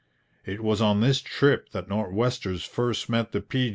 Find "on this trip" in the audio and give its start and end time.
0.81-1.69